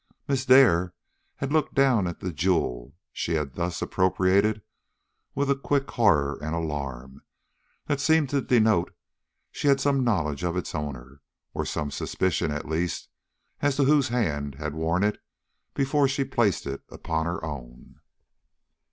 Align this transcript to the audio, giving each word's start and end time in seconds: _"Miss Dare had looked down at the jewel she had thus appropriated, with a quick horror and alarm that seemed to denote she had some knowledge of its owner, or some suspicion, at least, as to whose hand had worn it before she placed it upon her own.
_"Miss 0.27 0.45
Dare 0.47 0.95
had 1.35 1.53
looked 1.53 1.75
down 1.75 2.07
at 2.07 2.21
the 2.21 2.33
jewel 2.33 2.95
she 3.13 3.35
had 3.35 3.53
thus 3.53 3.83
appropriated, 3.83 4.63
with 5.35 5.51
a 5.51 5.55
quick 5.55 5.91
horror 5.91 6.39
and 6.41 6.55
alarm 6.55 7.21
that 7.85 7.99
seemed 7.99 8.31
to 8.31 8.41
denote 8.41 8.95
she 9.51 9.67
had 9.67 9.79
some 9.79 10.03
knowledge 10.03 10.43
of 10.43 10.57
its 10.57 10.73
owner, 10.73 11.21
or 11.53 11.67
some 11.67 11.91
suspicion, 11.91 12.49
at 12.49 12.67
least, 12.67 13.09
as 13.61 13.75
to 13.75 13.83
whose 13.83 14.07
hand 14.07 14.55
had 14.55 14.73
worn 14.73 15.03
it 15.03 15.19
before 15.75 16.07
she 16.07 16.23
placed 16.23 16.65
it 16.65 16.81
upon 16.89 17.27
her 17.27 17.45
own. 17.45 17.99